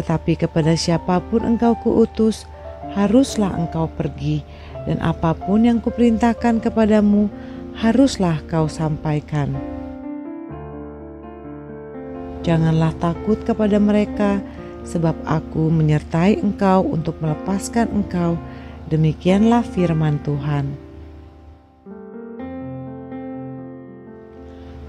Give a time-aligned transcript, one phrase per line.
[0.00, 2.48] tetapi kepada siapa pun engkau kuutus,
[2.96, 4.40] haruslah engkau pergi,
[4.88, 7.28] dan apa pun yang kuperintahkan kepadamu,
[7.76, 9.77] haruslah kau sampaikan.'
[12.48, 14.40] Janganlah takut kepada mereka,
[14.88, 18.40] sebab aku menyertai engkau untuk melepaskan engkau.
[18.88, 20.72] Demikianlah firman Tuhan.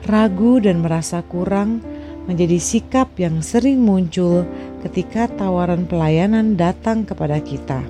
[0.07, 1.83] Ragu dan merasa kurang
[2.31, 4.47] menjadi sikap yang sering muncul
[4.87, 7.83] ketika tawaran pelayanan datang kepada kita.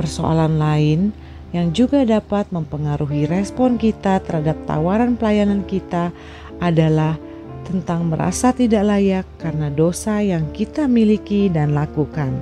[0.00, 1.12] Persoalan lain
[1.52, 6.08] yang juga dapat mempengaruhi respon kita terhadap tawaran pelayanan kita
[6.56, 7.20] adalah
[7.62, 12.34] tentang merasa tidak layak karena dosa yang kita miliki dan lakukan.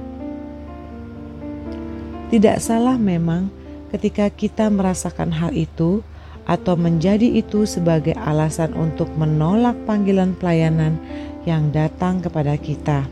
[2.30, 3.50] Tidak salah memang
[3.90, 6.00] ketika kita merasakan hal itu
[6.46, 10.96] atau menjadi itu sebagai alasan untuk menolak panggilan pelayanan
[11.44, 13.06] yang datang kepada kita.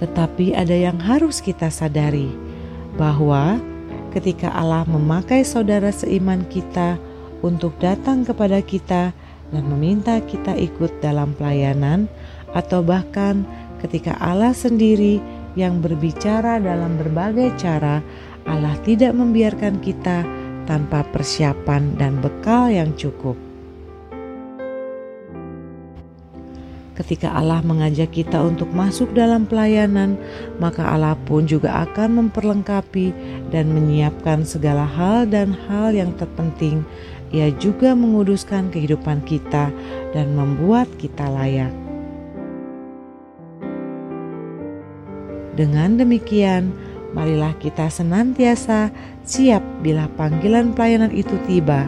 [0.00, 2.32] Tetapi ada yang harus kita sadari
[2.96, 3.60] bahwa
[4.16, 6.96] ketika Allah memakai saudara seiman kita
[7.40, 9.12] untuk datang kepada kita
[9.50, 12.06] dan meminta kita ikut dalam pelayanan,
[12.54, 13.42] atau bahkan
[13.82, 15.18] ketika Allah sendiri
[15.58, 17.98] yang berbicara dalam berbagai cara,
[18.46, 20.22] Allah tidak membiarkan kita
[20.70, 23.49] tanpa persiapan dan bekal yang cukup.
[27.00, 30.20] Ketika Allah mengajak kita untuk masuk dalam pelayanan,
[30.60, 33.16] maka Allah pun juga akan memperlengkapi
[33.48, 36.84] dan menyiapkan segala hal dan hal yang terpenting
[37.30, 39.70] ia juga menguduskan kehidupan kita
[40.10, 41.70] dan membuat kita layak.
[45.54, 46.74] Dengan demikian,
[47.14, 48.90] marilah kita senantiasa
[49.22, 51.86] siap bila panggilan pelayanan itu tiba.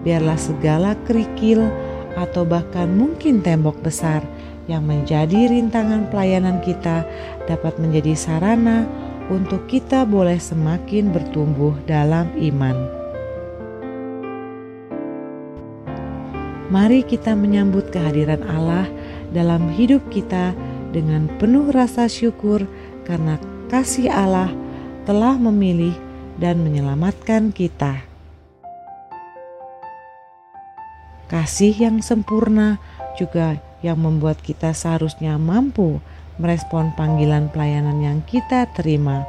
[0.00, 1.66] Biarlah segala kerikil
[2.16, 4.24] atau bahkan mungkin tembok besar
[4.66, 7.06] yang menjadi rintangan pelayanan kita
[7.46, 8.88] dapat menjadi sarana
[9.30, 12.76] untuk kita boleh semakin bertumbuh dalam iman.
[16.66, 18.90] Mari kita menyambut kehadiran Allah
[19.30, 20.50] dalam hidup kita
[20.90, 22.66] dengan penuh rasa syukur
[23.06, 23.38] karena
[23.70, 24.50] kasih Allah
[25.06, 25.94] telah memilih
[26.42, 28.15] dan menyelamatkan kita.
[31.26, 32.78] Kasih yang sempurna
[33.18, 35.98] juga yang membuat kita seharusnya mampu
[36.38, 39.26] merespon panggilan pelayanan yang kita terima.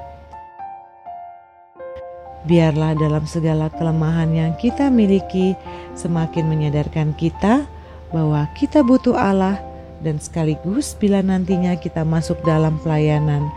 [2.46, 5.58] Biarlah dalam segala kelemahan yang kita miliki,
[5.98, 7.66] semakin menyadarkan kita
[8.14, 9.60] bahwa kita butuh Allah,
[10.06, 13.50] dan sekaligus bila nantinya kita masuk dalam pelayanan,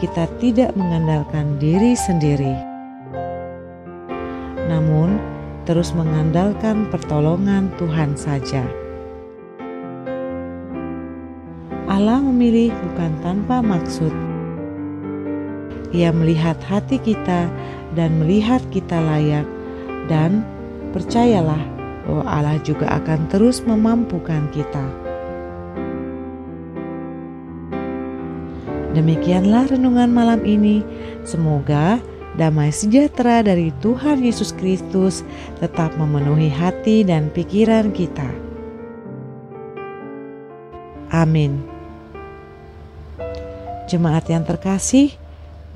[0.00, 2.56] kita tidak mengandalkan diri sendiri,
[4.66, 5.20] namun
[5.62, 8.66] terus mengandalkan pertolongan Tuhan saja.
[11.86, 14.10] Allah memilih bukan tanpa maksud.
[15.92, 17.52] Ia melihat hati kita
[17.92, 19.44] dan melihat kita layak
[20.08, 20.40] dan
[20.96, 21.60] percayalah
[22.08, 24.82] bahwa Allah juga akan terus memampukan kita.
[28.92, 30.84] Demikianlah renungan malam ini.
[31.24, 31.96] Semoga
[32.36, 35.20] damai sejahtera dari Tuhan Yesus Kristus
[35.60, 38.28] tetap memenuhi hati dan pikiran kita.
[41.12, 41.60] Amin.
[43.92, 45.12] Jemaat yang terkasih,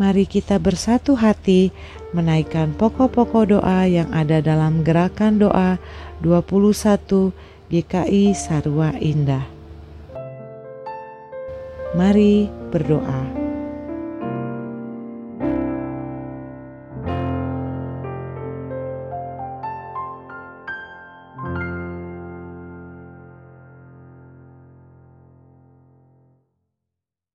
[0.01, 1.69] mari kita bersatu hati
[2.17, 5.77] menaikkan pokok-pokok doa yang ada dalam gerakan doa
[6.25, 7.37] 21
[7.69, 9.45] GKI Sarwa Indah.
[11.93, 13.46] Mari berdoa.